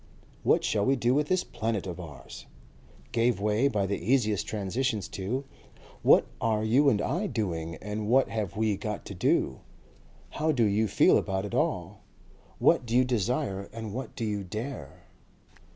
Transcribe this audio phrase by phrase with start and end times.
[0.41, 2.47] "What shall we do with this planet of ours?"
[3.11, 5.45] gave way by the easiest transitions to
[6.01, 9.59] "What are you and I doing and what have we got to do?
[10.31, 12.01] How do you feel about it all?
[12.57, 15.03] What do you desire and what do you dare?"